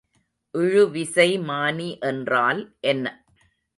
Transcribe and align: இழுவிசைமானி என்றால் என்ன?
இழுவிசைமானி 0.53 1.99
என்றால் 2.01 2.61
என்ன? 2.79 3.05